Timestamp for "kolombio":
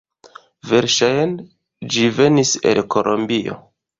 2.97-3.61